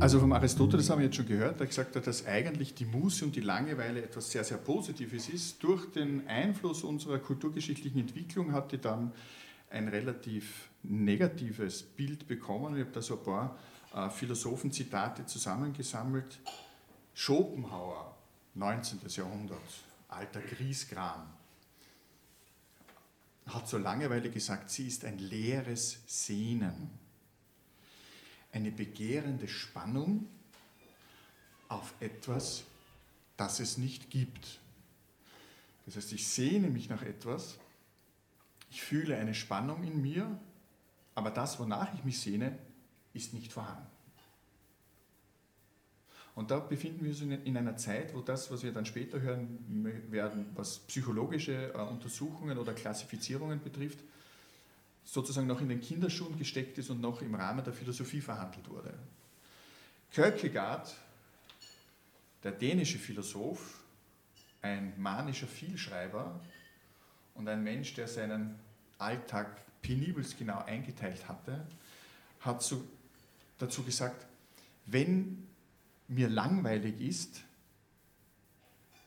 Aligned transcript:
Also 0.00 0.18
vom 0.18 0.32
Aristoteles 0.32 0.88
haben 0.88 1.00
wir 1.00 1.04
jetzt 1.04 1.16
schon 1.16 1.26
gehört, 1.26 1.60
der 1.60 1.66
gesagt 1.66 1.94
hat, 1.94 2.06
dass 2.06 2.24
eigentlich 2.24 2.74
die 2.74 2.86
Muße 2.86 3.22
und 3.22 3.36
die 3.36 3.42
Langeweile 3.42 4.02
etwas 4.02 4.30
sehr, 4.30 4.44
sehr 4.44 4.56
Positives 4.56 5.28
ist. 5.28 5.62
Durch 5.62 5.92
den 5.92 6.26
Einfluss 6.26 6.84
unserer 6.84 7.18
kulturgeschichtlichen 7.18 8.00
Entwicklung 8.00 8.52
hat 8.52 8.72
die 8.72 8.78
dann 8.78 9.12
ein 9.68 9.88
relativ 9.88 10.70
negatives 10.82 11.82
Bild 11.82 12.26
bekommen. 12.26 12.76
Ich 12.76 12.80
habe 12.80 12.92
da 12.92 13.02
so 13.02 13.18
ein 13.18 13.24
paar 13.24 13.58
äh, 13.94 14.08
Philosophenzitate 14.08 15.26
zusammengesammelt. 15.26 16.38
Schopenhauer, 17.12 18.16
19. 18.54 19.00
Jahrhundert, 19.06 19.58
alter 20.08 20.40
Griesgram, 20.40 21.26
hat 23.48 23.68
zur 23.68 23.80
Langeweile 23.80 24.30
gesagt, 24.30 24.70
sie 24.70 24.86
ist 24.86 25.04
ein 25.04 25.18
leeres 25.18 25.98
Sehnen 26.06 26.99
eine 28.52 28.70
begehrende 28.70 29.48
Spannung 29.48 30.28
auf 31.68 31.94
etwas, 32.00 32.64
das 33.36 33.60
es 33.60 33.78
nicht 33.78 34.10
gibt. 34.10 34.60
Das 35.86 35.96
heißt, 35.96 36.12
ich 36.12 36.26
sehne 36.28 36.68
mich 36.68 36.88
nach 36.88 37.02
etwas, 37.02 37.58
ich 38.70 38.82
fühle 38.82 39.16
eine 39.16 39.34
Spannung 39.34 39.82
in 39.82 40.00
mir, 40.00 40.38
aber 41.14 41.30
das, 41.30 41.58
wonach 41.58 41.92
ich 41.94 42.04
mich 42.04 42.20
sehne, 42.20 42.58
ist 43.12 43.34
nicht 43.34 43.52
vorhanden. 43.52 43.86
Und 46.34 46.50
da 46.50 46.60
befinden 46.60 47.04
wir 47.04 47.10
uns 47.10 47.20
in 47.20 47.56
einer 47.56 47.76
Zeit, 47.76 48.14
wo 48.14 48.20
das, 48.20 48.50
was 48.50 48.62
wir 48.62 48.72
dann 48.72 48.86
später 48.86 49.20
hören 49.20 49.84
werden, 50.10 50.46
was 50.54 50.78
psychologische 50.80 51.72
äh, 51.74 51.78
Untersuchungen 51.78 52.56
oder 52.56 52.72
Klassifizierungen 52.72 53.60
betrifft, 53.62 53.98
sozusagen 55.04 55.46
noch 55.46 55.60
in 55.60 55.68
den 55.68 55.80
Kinderschuhen 55.80 56.38
gesteckt 56.38 56.78
ist 56.78 56.90
und 56.90 57.00
noch 57.00 57.22
im 57.22 57.34
Rahmen 57.34 57.64
der 57.64 57.72
Philosophie 57.72 58.20
verhandelt 58.20 58.68
wurde. 58.68 58.94
Kierkegaard, 60.12 60.94
der 62.42 62.52
dänische 62.52 62.98
Philosoph, 62.98 63.80
ein 64.62 64.92
manischer 65.00 65.46
Vielschreiber 65.46 66.40
und 67.34 67.48
ein 67.48 67.62
Mensch, 67.62 67.94
der 67.94 68.08
seinen 68.08 68.58
Alltag 68.98 69.62
penibelst 69.82 70.36
genau 70.38 70.62
eingeteilt 70.64 71.28
hatte, 71.28 71.66
hat 72.40 72.62
so 72.62 72.84
dazu 73.58 73.82
gesagt, 73.82 74.26
wenn 74.86 75.46
mir 76.08 76.28
langweilig 76.28 77.00
ist, 77.00 77.42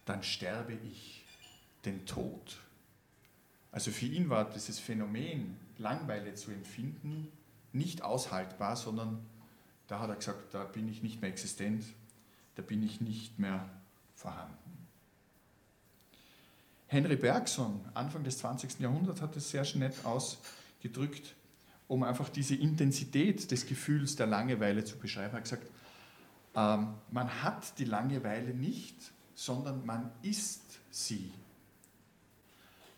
dann 0.05 0.23
sterbe 0.23 0.73
ich 0.73 1.25
den 1.85 2.05
Tod. 2.05 2.59
Also 3.73 3.89
für 3.89 4.05
ihn 4.05 4.29
war 4.29 4.49
dieses 4.49 4.79
Phänomen, 4.79 5.57
Langweile 5.79 6.35
zu 6.35 6.52
empfinden, 6.52 7.27
nicht 7.73 8.03
aushaltbar, 8.03 8.75
sondern 8.75 9.25
da 9.88 9.99
hat 9.99 10.09
er 10.09 10.16
gesagt, 10.16 10.53
da 10.53 10.63
bin 10.63 10.88
ich 10.88 11.02
nicht 11.02 11.21
mehr 11.21 11.29
existent, 11.31 11.83
da 12.53 12.61
bin 12.61 12.83
ich 12.83 13.01
nicht 13.01 13.39
mehr 13.39 13.67
vorhanden. 14.16 14.88
Henry 16.85 17.16
Bergson, 17.16 17.83
Anfang 17.95 18.23
des 18.23 18.38
20. 18.38 18.79
Jahrhunderts, 18.79 19.23
hat 19.23 19.35
es 19.35 19.49
sehr 19.49 19.66
nett 19.75 20.05
ausgedrückt, 20.05 21.33
um 21.88 22.03
einfach 22.03 22.29
diese 22.29 22.53
Intensität 22.53 23.49
des 23.49 23.66
Gefühls 23.66 24.16
der 24.16 24.27
Langeweile 24.27 24.83
zu 24.85 24.97
beschreiben. 24.97 25.33
Er 25.33 25.38
hat 25.38 25.44
gesagt, 25.45 25.67
ähm, 26.55 26.94
man 27.09 27.41
hat 27.41 27.79
die 27.79 27.85
Langeweile 27.85 28.53
nicht, 28.53 28.95
sondern 29.33 29.83
man 29.83 30.11
ist 30.21 30.79
sie. 30.91 31.31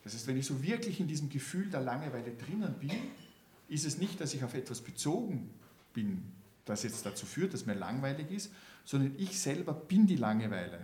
Das 0.05 0.13
heißt, 0.13 0.27
wenn 0.27 0.37
ich 0.37 0.45
so 0.45 0.63
wirklich 0.63 0.99
in 0.99 1.07
diesem 1.07 1.29
Gefühl 1.29 1.69
der 1.69 1.81
Langeweile 1.81 2.31
drinnen 2.31 2.75
bin, 2.79 2.91
ist 3.67 3.85
es 3.85 3.97
nicht, 3.97 4.21
dass 4.21 4.33
ich 4.35 4.43
auf 4.43 4.53
etwas 4.53 4.79
bezogen 4.79 5.49
bin, 5.93 6.23
das 6.63 6.83
jetzt 6.83 7.05
dazu 7.05 7.25
führt, 7.25 7.53
dass 7.53 7.65
mir 7.65 7.73
langweilig 7.73 8.31
ist, 8.31 8.51
sondern 8.85 9.15
ich 9.17 9.39
selber 9.39 9.73
bin 9.73 10.05
die 10.05 10.15
Langeweile. 10.15 10.79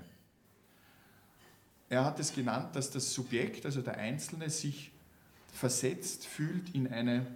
Er 1.87 2.03
hat 2.03 2.19
es 2.19 2.33
genannt, 2.33 2.75
dass 2.75 2.89
das 2.89 3.13
Subjekt, 3.13 3.65
also 3.65 3.81
der 3.81 3.97
Einzelne, 3.97 4.49
sich 4.49 4.91
versetzt 5.53 6.25
fühlt 6.25 6.73
in 6.73 6.87
eine 6.87 7.27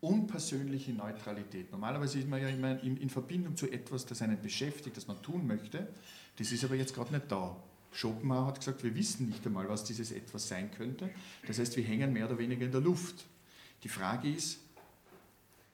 unpersönliche 0.00 0.92
Neutralität. 0.92 1.72
Normalerweise 1.72 2.20
ist 2.20 2.28
man 2.28 2.40
ja 2.40 2.48
immer 2.48 2.80
in, 2.82 2.96
in 2.96 3.10
Verbindung 3.10 3.54
zu 3.56 3.70
etwas, 3.70 4.06
das 4.06 4.22
einen 4.22 4.40
beschäftigt, 4.40 4.96
das 4.96 5.08
man 5.08 5.20
tun 5.20 5.46
möchte. 5.46 5.88
Das 6.36 6.52
ist 6.52 6.64
aber 6.64 6.76
jetzt 6.76 6.94
gerade 6.94 7.12
nicht 7.12 7.30
da. 7.30 7.56
Schopenhauer 7.92 8.46
hat 8.46 8.58
gesagt, 8.58 8.84
wir 8.84 8.94
wissen 8.94 9.28
nicht 9.28 9.46
einmal, 9.46 9.68
was 9.68 9.84
dieses 9.84 10.12
etwas 10.12 10.48
sein 10.48 10.70
könnte. 10.70 11.10
Das 11.46 11.58
heißt, 11.58 11.76
wir 11.76 11.84
hängen 11.84 12.12
mehr 12.12 12.26
oder 12.26 12.38
weniger 12.38 12.64
in 12.66 12.72
der 12.72 12.80
Luft. 12.80 13.24
Die 13.82 13.88
Frage 13.88 14.30
ist, 14.30 14.58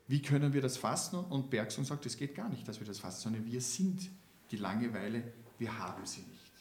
wie 0.08 0.20
können 0.20 0.52
wir 0.52 0.60
das 0.60 0.76
fassen? 0.76 1.18
Und 1.18 1.50
Bergson 1.50 1.84
sagt, 1.84 2.06
es 2.06 2.16
geht 2.16 2.34
gar 2.34 2.48
nicht, 2.48 2.66
dass 2.68 2.80
wir 2.80 2.86
das 2.86 2.98
fassen, 2.98 3.22
sondern 3.22 3.46
wir 3.46 3.60
sind 3.60 4.10
die 4.50 4.56
Langeweile, 4.56 5.22
wir 5.58 5.78
haben 5.78 6.04
sie 6.04 6.20
nicht. 6.20 6.52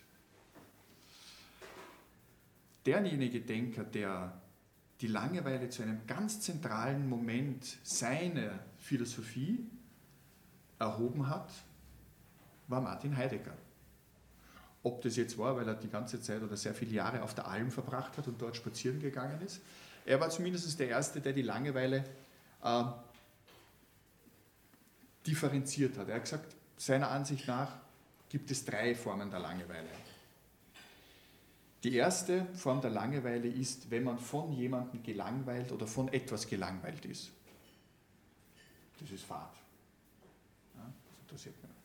Derjenige 2.85 3.41
Denker, 3.41 3.83
der 3.83 4.41
die 5.01 5.07
Langeweile 5.07 5.69
zu 5.69 5.83
einem 5.83 6.05
ganz 6.07 6.41
zentralen 6.41 7.09
Moment 7.09 7.77
seiner 7.83 8.59
Philosophie 8.77 9.65
erhoben 10.79 11.27
hat, 11.27 11.51
war 12.67 12.81
Martin 12.81 13.15
Heidegger. 13.17 13.53
Ob 14.83 15.01
das 15.01 15.15
jetzt 15.15 15.37
war, 15.37 15.55
weil 15.55 15.67
er 15.67 15.75
die 15.75 15.89
ganze 15.89 16.21
Zeit 16.21 16.41
oder 16.41 16.57
sehr 16.57 16.73
viele 16.73 16.91
Jahre 16.91 17.21
auf 17.21 17.35
der 17.35 17.47
Alm 17.47 17.69
verbracht 17.71 18.17
hat 18.17 18.27
und 18.27 18.41
dort 18.41 18.55
spazieren 18.55 18.99
gegangen 18.99 19.39
ist. 19.41 19.61
Er 20.05 20.19
war 20.19 20.29
zumindest 20.29 20.79
der 20.79 20.89
Erste, 20.89 21.21
der 21.21 21.33
die 21.33 21.43
Langeweile 21.43 22.03
äh, 22.63 22.83
differenziert 25.25 25.97
hat. 25.97 26.09
Er 26.09 26.15
hat 26.15 26.23
gesagt, 26.23 26.55
seiner 26.77 27.11
Ansicht 27.11 27.47
nach 27.47 27.77
gibt 28.29 28.49
es 28.49 28.65
drei 28.65 28.95
Formen 28.95 29.29
der 29.29 29.39
Langeweile. 29.39 29.89
Die 31.83 31.95
erste 31.95 32.45
Form 32.53 32.79
der 32.81 32.91
Langeweile 32.91 33.47
ist, 33.47 33.89
wenn 33.89 34.03
man 34.03 34.19
von 34.19 34.51
jemandem 34.53 35.01
gelangweilt 35.01 35.71
oder 35.71 35.87
von 35.87 36.13
etwas 36.13 36.47
gelangweilt 36.47 37.05
ist. 37.05 37.31
Das 38.99 39.09
ist 39.09 39.23
Fahrt. 39.23 39.55
Ja, 40.75 40.83
das 40.83 41.19
interessiert 41.21 41.55
mich. 41.63 41.80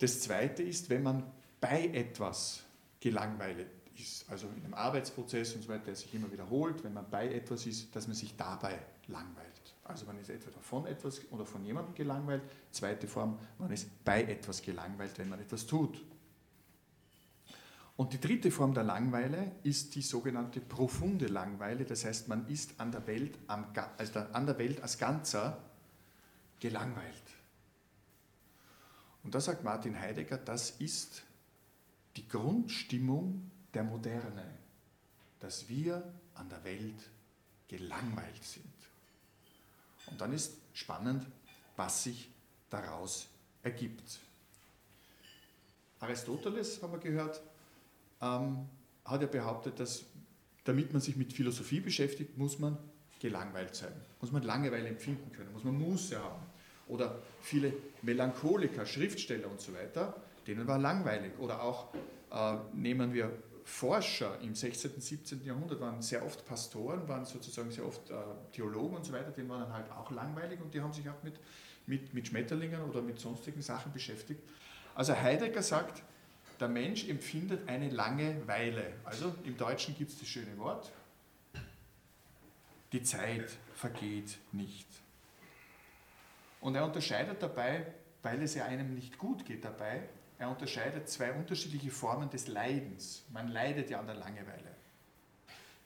Das 0.00 0.20
Zweite 0.20 0.62
ist, 0.62 0.88
wenn 0.88 1.02
man 1.02 1.22
bei 1.60 1.88
etwas 1.88 2.62
gelangweilt 3.00 3.66
ist, 3.96 4.28
also 4.30 4.48
in 4.56 4.64
einem 4.64 4.74
Arbeitsprozess 4.74 5.54
und 5.54 5.62
so 5.62 5.68
weiter, 5.68 5.84
der 5.86 5.94
sich 5.94 6.12
immer 6.14 6.32
wiederholt, 6.32 6.82
wenn 6.82 6.94
man 6.94 7.08
bei 7.10 7.28
etwas 7.28 7.66
ist, 7.66 7.94
dass 7.94 8.06
man 8.06 8.16
sich 8.16 8.34
dabei 8.34 8.78
langweilt. 9.08 9.50
Also 9.84 10.06
man 10.06 10.18
ist 10.18 10.30
entweder 10.30 10.58
von 10.60 10.86
etwas 10.86 11.20
oder 11.30 11.44
von 11.44 11.64
jemandem 11.64 11.94
gelangweilt. 11.94 12.42
Zweite 12.70 13.06
Form, 13.06 13.38
man 13.58 13.70
ist 13.72 13.88
bei 14.04 14.22
etwas 14.22 14.62
gelangweilt, 14.62 15.18
wenn 15.18 15.28
man 15.28 15.38
etwas 15.38 15.66
tut. 15.66 16.02
Und 17.98 18.14
die 18.14 18.20
dritte 18.20 18.50
Form 18.50 18.72
der 18.72 18.84
Langeweile 18.84 19.52
ist 19.64 19.94
die 19.94 20.00
sogenannte 20.00 20.60
profunde 20.60 21.26
Langeweile. 21.26 21.84
Das 21.84 22.06
heißt, 22.06 22.28
man 22.28 22.48
ist 22.48 22.80
an 22.80 22.90
der 22.90 23.06
Welt, 23.06 23.36
also 23.46 24.20
an 24.32 24.46
der 24.46 24.56
Welt 24.56 24.80
als 24.80 24.96
Ganzer 24.96 25.58
gelangweilt. 26.58 27.39
Und 29.22 29.34
da 29.34 29.40
sagt 29.40 29.64
Martin 29.64 29.98
Heidegger, 29.98 30.38
das 30.38 30.70
ist 30.78 31.22
die 32.16 32.26
Grundstimmung 32.26 33.50
der 33.74 33.84
Moderne, 33.84 34.44
dass 35.40 35.68
wir 35.68 36.12
an 36.34 36.48
der 36.48 36.64
Welt 36.64 37.10
gelangweilt 37.68 38.42
sind. 38.42 38.64
Und 40.06 40.20
dann 40.20 40.32
ist 40.32 40.56
spannend, 40.72 41.26
was 41.76 42.04
sich 42.04 42.30
daraus 42.68 43.28
ergibt. 43.62 44.18
Aristoteles, 46.00 46.82
haben 46.82 46.92
wir 46.92 46.98
gehört, 46.98 47.42
ähm, 48.22 48.66
hat 49.04 49.20
ja 49.20 49.26
behauptet, 49.28 49.78
dass 49.78 50.04
damit 50.64 50.92
man 50.92 51.00
sich 51.00 51.16
mit 51.16 51.32
Philosophie 51.32 51.80
beschäftigt, 51.80 52.36
muss 52.36 52.58
man 52.58 52.76
gelangweilt 53.18 53.74
sein, 53.74 53.92
muss 54.20 54.32
man 54.32 54.42
Langeweile 54.42 54.88
empfinden 54.88 55.30
können, 55.32 55.52
muss 55.52 55.64
man 55.64 55.78
Muße 55.78 56.18
haben 56.18 56.49
oder 56.90 57.18
viele 57.40 57.72
Melancholiker, 58.02 58.84
Schriftsteller 58.84 59.50
und 59.50 59.60
so 59.60 59.72
weiter, 59.74 60.14
denen 60.46 60.66
war 60.66 60.78
langweilig. 60.78 61.32
Oder 61.38 61.62
auch 61.62 61.94
äh, 62.30 62.56
nehmen 62.74 63.12
wir 63.12 63.30
Forscher 63.64 64.38
im 64.40 64.54
16., 64.54 64.94
und 64.94 65.02
17. 65.02 65.44
Jahrhundert, 65.44 65.80
waren 65.80 66.02
sehr 66.02 66.24
oft 66.24 66.44
Pastoren, 66.44 67.06
waren 67.08 67.24
sozusagen 67.24 67.70
sehr 67.70 67.86
oft 67.86 68.10
äh, 68.10 68.14
Theologen 68.52 68.96
und 68.96 69.04
so 69.04 69.12
weiter, 69.12 69.30
denen 69.30 69.48
waren 69.48 69.60
dann 69.60 69.72
halt 69.72 69.90
auch 69.92 70.10
langweilig 70.10 70.60
und 70.60 70.74
die 70.74 70.80
haben 70.80 70.92
sich 70.92 71.08
auch 71.08 71.22
mit, 71.22 71.34
mit, 71.86 72.12
mit 72.12 72.26
Schmetterlingen 72.26 72.82
oder 72.82 73.00
mit 73.00 73.20
sonstigen 73.20 73.62
Sachen 73.62 73.92
beschäftigt. 73.92 74.42
Also 74.94 75.14
Heidegger 75.14 75.62
sagt, 75.62 76.02
der 76.58 76.68
Mensch 76.68 77.08
empfindet 77.08 77.68
eine 77.68 77.88
Langeweile. 77.88 78.92
Also 79.04 79.34
im 79.44 79.56
Deutschen 79.56 79.96
gibt 79.96 80.10
es 80.10 80.18
das 80.18 80.28
schöne 80.28 80.58
Wort, 80.58 80.90
die 82.92 83.02
Zeit 83.02 83.56
vergeht 83.74 84.38
nicht. 84.52 84.88
Und 86.60 86.74
er 86.74 86.84
unterscheidet 86.84 87.42
dabei, 87.42 87.86
weil 88.22 88.42
es 88.42 88.54
ja 88.54 88.66
einem 88.66 88.94
nicht 88.94 89.18
gut 89.18 89.44
geht 89.44 89.64
dabei, 89.64 90.02
er 90.38 90.48
unterscheidet 90.48 91.08
zwei 91.08 91.32
unterschiedliche 91.32 91.90
Formen 91.90 92.30
des 92.30 92.48
Leidens. 92.48 93.24
Man 93.30 93.48
leidet 93.48 93.90
ja 93.90 94.00
an 94.00 94.06
der 94.06 94.16
Langeweile. 94.16 94.74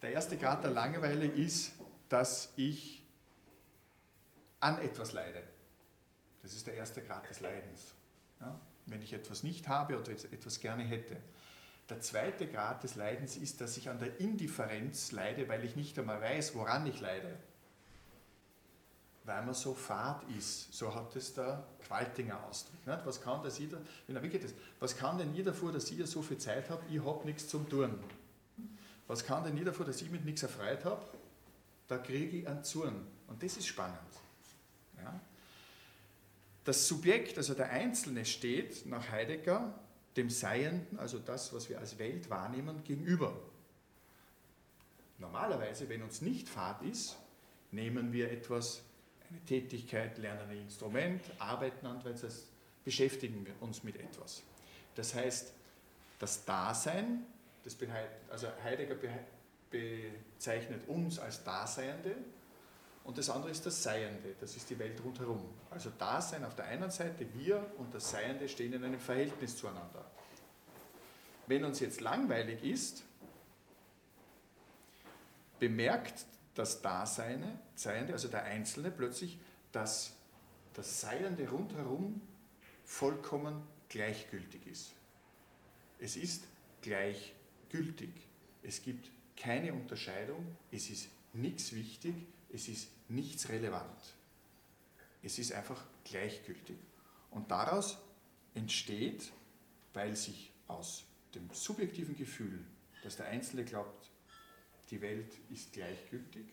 Der 0.00 0.12
erste 0.12 0.37
Grad 0.37 0.62
der 0.62 0.71
Langeweile 0.71 1.26
ist, 1.26 1.73
dass 2.09 2.53
ich 2.56 3.03
an 4.61 4.79
etwas 4.81 5.12
leide. 5.12 5.43
Das 6.43 6.55
ist 6.55 6.67
der 6.67 6.75
erste 6.75 7.03
Grad 7.03 7.29
des 7.29 7.41
Leidens. 7.41 7.94
Ja? 8.41 8.61
Wenn 8.87 9.03
ich 9.03 9.12
etwas 9.12 9.43
nicht 9.43 9.67
habe 9.67 9.99
oder 9.99 10.12
etwas 10.12 10.61
gerne 10.61 10.85
hätte. 10.85 11.17
Der 11.88 12.00
zweite 12.00 12.47
Grad 12.47 12.82
des 12.82 12.94
Leidens 12.94 13.37
ist, 13.37 13.61
dass 13.61 13.76
ich 13.76 13.88
an 13.88 13.99
der 13.99 14.21
Indifferenz 14.21 15.11
leide, 15.11 15.49
weil 15.49 15.65
ich 15.65 15.75
nicht 15.75 15.99
einmal 15.99 16.21
weiß, 16.21 16.55
woran 16.55 16.87
ich 16.87 17.00
leide. 17.00 17.37
Weil 19.25 19.43
man 19.44 19.55
so 19.55 19.73
fad 19.75 20.23
ist. 20.37 20.73
So 20.73 20.94
hat 20.94 21.17
es 21.17 21.32
der 21.32 21.67
Qualtinger 21.87 22.44
ausdrückt. 22.44 22.87
Was 23.06 23.21
kann 23.21 23.43
das 23.43 23.59
jeder, 23.59 23.79
wie 24.06 24.29
geht 24.29 24.44
das? 24.44 24.53
Was 24.81 24.97
kann 24.97 25.17
denn 25.17 25.35
jeder 25.35 25.55
vor, 25.55 25.73
dass 25.73 25.91
ich 25.91 26.06
so 26.06 26.21
viel 26.21 26.38
Zeit 26.38 26.69
habe, 26.69 26.82
ich 26.91 27.03
habe 27.03 27.25
nichts 27.25 27.49
zum 27.49 27.69
Tun? 27.69 27.99
Was 29.06 29.25
kann 29.25 29.44
denn 29.44 29.56
jeder 29.56 29.73
vor, 29.73 29.87
dass 29.87 30.00
ich 30.03 30.11
mit 30.11 30.25
nichts 30.25 30.43
erfreut 30.43 30.85
habe? 30.85 31.03
Da 31.88 31.99
kriege 31.99 32.38
ich 32.38 32.49
einen 32.49 32.65
Zorn. 32.65 33.06
Und 33.26 33.43
das 33.43 33.56
ist 33.56 33.67
spannend. 33.67 33.99
Ja? 35.03 35.21
Das 36.65 36.88
Subjekt, 36.88 37.37
also 37.37 37.55
der 37.55 37.71
Einzelne, 37.71 38.25
steht 38.25 38.87
nach 38.87 39.11
Heidegger 39.11 39.75
dem 40.17 40.31
Seienden, 40.31 40.99
also 40.99 41.19
das, 41.19 41.53
was 41.53 41.69
wir 41.69 41.79
als 41.79 41.99
Welt 41.99 42.31
wahrnehmen, 42.31 42.85
gegenüber. 42.85 43.37
Normalerweise, 45.19 45.88
wenn 45.88 46.03
uns 46.03 46.21
nicht 46.23 46.49
Fahrt 46.49 46.82
ist, 46.82 47.17
nehmen 47.71 48.12
wir 48.12 48.31
etwas, 48.31 48.82
eine 49.35 49.45
Tätigkeit, 49.47 50.19
lernen 50.19 50.49
ein 50.51 50.59
Instrument, 50.59 51.23
arbeiten 51.39 51.87
an 51.87 52.05
etwas, 52.07 52.47
beschäftigen 52.85 53.45
wir 53.47 53.55
uns 53.61 53.83
mit 53.83 53.97
etwas. 53.97 54.43
Das 54.95 55.15
heißt, 55.15 55.53
das 56.19 56.45
Dasein, 56.45 57.27
das 57.65 57.77
also 58.31 58.49
Heidegger 58.63 58.97
bezeichnet 59.71 60.87
uns 60.89 61.19
als 61.19 61.43
Daseiende 61.43 62.15
und 63.03 63.19
das 63.19 63.29
andere 63.29 63.51
ist 63.51 63.67
das 63.67 63.83
Seiende, 63.83 64.35
das 64.41 64.57
ist 64.57 64.71
die 64.71 64.79
Welt 64.79 65.03
rundherum. 65.05 65.43
Also 65.71 65.91
Dasein 65.99 66.45
auf 66.45 66.55
der 66.55 66.67
einen 66.67 66.91
Seite, 66.91 67.27
wir 67.35 67.67
und 67.79 67.93
das 67.95 68.11
Seiende 68.11 68.49
stehen 68.49 68.73
in 68.73 68.85
einem 68.85 69.01
Verhältnis 69.01 69.57
zueinander. 69.57 70.05
Wenn 71.47 71.65
uns 71.65 71.81
jetzt 71.81 72.01
langweilig 72.01 72.63
ist, 72.63 73.03
bemerkt 75.59 76.25
das 76.55 76.83
Daseine, 76.83 77.59
Seiende, 77.75 78.12
also 78.12 78.29
der 78.29 78.45
Einzelne, 78.45 78.91
plötzlich, 78.91 79.39
dass 79.73 80.12
das 80.75 81.01
Seiende 81.01 81.49
rundherum 81.49 82.21
vollkommen 82.85 83.62
gleichgültig 83.89 84.67
ist. 84.67 84.93
Es 85.99 86.17
ist 86.17 86.45
gleichgültig. 86.83 88.11
Es 88.62 88.83
gibt 88.83 89.11
keine 89.37 89.73
Unterscheidung, 89.73 90.45
es 90.71 90.91
ist 90.91 91.09
nichts 91.33 91.73
wichtig, 91.75 92.15
es 92.53 92.69
ist 92.69 92.89
nichts 93.09 93.49
relevant. 93.49 94.15
Es 95.23 95.39
ist 95.39 95.53
einfach 95.53 95.83
gleichgültig. 96.05 96.77
Und 97.31 97.50
daraus 97.50 97.99
entsteht, 98.55 99.33
weil 99.93 100.15
sich 100.15 100.53
aus 100.69 101.05
dem 101.35 101.49
subjektiven 101.53 102.17
Gefühl, 102.17 102.65
dass 103.03 103.17
der 103.17 103.27
Einzelne 103.27 103.65
glaubt, 103.65 104.11
die 104.91 105.01
Welt 105.01 105.33
ist 105.51 105.73
gleichgültig, 105.73 106.47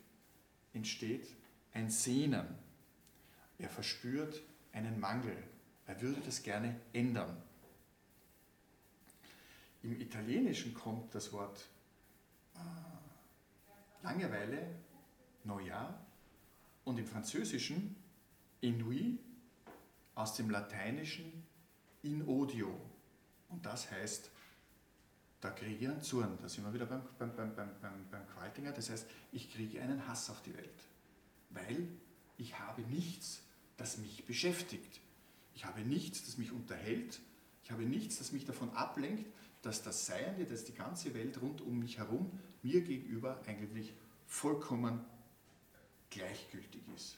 entsteht 0.74 1.28
ein 1.74 1.90
Sehnen. 1.90 2.48
Er 3.58 3.70
verspürt 3.70 4.42
einen 4.74 5.00
Mangel. 5.00 5.36
Er 5.88 6.02
würde 6.02 6.22
das 6.22 6.42
gerne 6.42 6.80
ändern. 6.94 7.42
Im 9.84 10.00
Italienischen 10.00 10.74
kommt 10.74 11.14
das 11.16 11.32
Wort 11.34 11.68
äh, 12.56 12.60
Langeweile 14.04 14.76
Neujahr 15.44 16.06
und 16.84 17.00
im 17.00 17.06
Französischen 17.06 17.96
Inui 18.62 19.18
aus 20.16 20.36
dem 20.36 20.50
Lateinischen 20.50 21.46
in 22.04 22.28
odio. 22.28 22.80
Und 23.50 23.66
das 23.66 23.92
heißt, 23.92 24.30
da 25.42 25.50
kriege 25.50 25.76
ich 25.76 25.88
einen 25.88 26.02
Zorn. 26.02 26.38
Da 26.42 26.48
sind 26.48 26.64
wir 26.64 26.74
wieder 26.74 26.86
beim, 26.86 27.02
beim, 27.18 27.36
beim, 27.36 27.56
beim, 27.56 27.70
beim 28.10 28.28
Qualtinger. 28.28 28.72
Das 28.72 28.90
heißt, 28.90 29.08
ich 29.32 29.52
kriege 29.52 29.82
einen 29.82 30.08
Hass 30.08 30.30
auf 30.30 30.42
die 30.44 30.56
Welt. 30.56 30.70
Weil 31.50 31.88
ich 32.38 32.58
habe 32.60 32.84
nichts, 32.84 33.42
das 33.78 33.98
mich 33.98 34.26
beschäftigt. 34.26 35.02
Ich 35.56 35.66
habe 35.66 35.82
nichts, 35.82 36.26
das 36.26 36.38
mich 36.38 36.52
unterhält. 36.52 37.20
Ich 37.64 37.72
habe 37.72 37.84
nichts, 37.84 38.20
das 38.20 38.32
mich 38.32 38.46
davon 38.46 38.70
ablenkt, 38.72 39.26
dass 39.64 39.82
das 39.82 40.06
Seiende, 40.06 40.46
dass 40.46 40.64
die 40.64 40.74
ganze 40.74 41.14
Welt 41.14 41.42
rund 41.42 41.62
um 41.62 41.80
mich 41.80 41.98
herum 41.98 42.32
mir 42.62 42.82
gegenüber 42.82 43.42
eigentlich 43.48 43.94
vollkommen 44.28 45.04
gleichgültig 46.10 46.82
ist. 46.96 47.18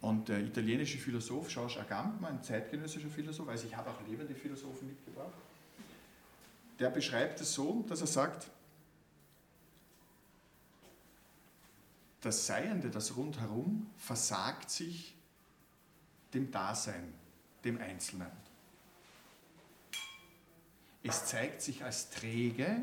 Und 0.00 0.28
der 0.28 0.40
italienische 0.40 0.98
Philosoph 0.98 1.48
Georges 1.48 1.76
Agamben, 1.76 2.24
ein 2.24 2.42
zeitgenössischer 2.42 3.10
Philosoph, 3.10 3.48
also 3.48 3.66
ich 3.66 3.76
habe 3.76 3.90
auch 3.90 4.00
lebende 4.08 4.34
Philosophen 4.34 4.88
mitgebracht, 4.88 5.34
der 6.80 6.88
beschreibt 6.88 7.40
es 7.40 7.52
so, 7.52 7.84
dass 7.88 8.00
er 8.00 8.06
sagt, 8.06 8.50
das 12.22 12.46
Seiende, 12.46 12.90
das 12.90 13.16
rundherum, 13.16 13.88
versagt 13.98 14.70
sich 14.70 15.14
dem 16.32 16.50
Dasein, 16.50 17.12
dem 17.64 17.78
Einzelnen. 17.78 18.30
Es 21.02 21.26
zeigt 21.26 21.62
sich 21.62 21.84
als 21.84 22.10
träge, 22.10 22.82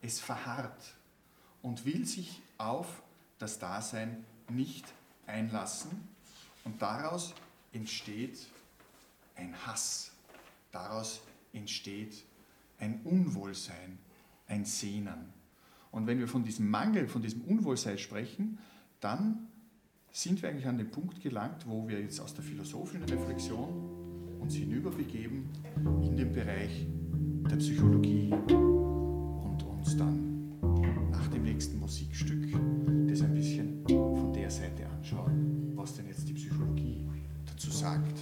es 0.00 0.18
verharrt 0.18 0.94
und 1.62 1.84
will 1.84 2.06
sich 2.06 2.42
auf 2.58 3.02
das 3.38 3.58
Dasein 3.58 4.24
nicht 4.48 4.86
einlassen 5.26 6.08
und 6.64 6.80
daraus 6.80 7.34
entsteht 7.72 8.46
ein 9.34 9.54
Hass, 9.66 10.12
daraus 10.72 11.20
entsteht 11.52 12.22
ein 12.78 13.00
Unwohlsein, 13.04 13.98
ein 14.46 14.64
Sehnen. 14.64 15.32
Und 15.90 16.06
wenn 16.06 16.18
wir 16.18 16.28
von 16.28 16.42
diesem 16.42 16.70
Mangel, 16.70 17.06
von 17.06 17.22
diesem 17.22 17.42
Unwohlsein 17.42 17.98
sprechen, 17.98 18.58
dann 19.00 19.46
sind 20.10 20.42
wir 20.42 20.50
eigentlich 20.50 20.66
an 20.66 20.78
den 20.78 20.90
Punkt 20.90 21.20
gelangt, 21.22 21.66
wo 21.66 21.88
wir 21.88 22.00
jetzt 22.00 22.20
aus 22.20 22.34
der 22.34 22.44
philosophischen 22.44 23.04
Reflexion 23.04 24.38
uns 24.40 24.54
hinüberbegeben 24.54 25.48
in 26.02 26.16
den 26.16 26.32
Bereich 26.32 26.86
der 27.50 27.56
Psychologie 27.56 28.32
und 28.32 29.62
uns 29.62 29.96
dann 29.96 30.58
nach 31.10 31.28
dem 31.28 31.44
nächsten 31.44 31.78
Musikstück 31.78 32.52
das 33.08 33.22
ein 33.22 33.34
bisschen 33.34 33.84
von 33.86 34.32
der 34.32 34.50
Seite 34.50 34.88
anschauen, 34.88 35.72
was 35.74 35.94
denn 35.94 36.06
jetzt 36.08 36.28
die 36.28 36.34
Psychologie 36.34 37.06
dazu 37.46 37.70
sagt. 37.70 38.21